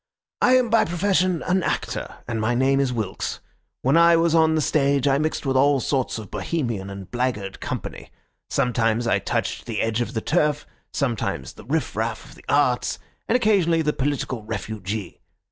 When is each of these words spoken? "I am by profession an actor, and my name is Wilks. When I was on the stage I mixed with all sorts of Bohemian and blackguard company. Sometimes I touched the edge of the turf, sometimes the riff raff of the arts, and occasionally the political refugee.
"I 0.41 0.53
am 0.55 0.71
by 0.71 0.83
profession 0.85 1.43
an 1.43 1.61
actor, 1.61 2.11
and 2.27 2.41
my 2.41 2.55
name 2.55 2.79
is 2.79 2.91
Wilks. 2.91 3.39
When 3.83 3.95
I 3.95 4.15
was 4.15 4.33
on 4.33 4.55
the 4.55 4.59
stage 4.61 5.07
I 5.07 5.19
mixed 5.19 5.45
with 5.45 5.55
all 5.55 5.79
sorts 5.79 6.17
of 6.17 6.31
Bohemian 6.31 6.89
and 6.89 7.11
blackguard 7.11 7.59
company. 7.59 8.09
Sometimes 8.49 9.05
I 9.05 9.19
touched 9.19 9.67
the 9.67 9.79
edge 9.79 10.01
of 10.01 10.15
the 10.15 10.19
turf, 10.21 10.65
sometimes 10.91 11.53
the 11.53 11.65
riff 11.65 11.95
raff 11.95 12.25
of 12.25 12.33
the 12.33 12.45
arts, 12.49 12.97
and 13.27 13.35
occasionally 13.35 13.83
the 13.83 13.93
political 13.93 14.43
refugee. 14.43 15.21